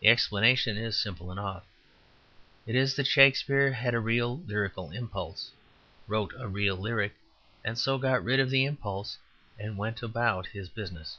[0.00, 1.64] The explanation is simple enough;
[2.66, 5.52] it is that Shakespeare had a real lyrical impulse,
[6.06, 7.14] wrote a real lyric,
[7.64, 9.16] and so got rid of the impulse
[9.58, 11.16] and went about his business.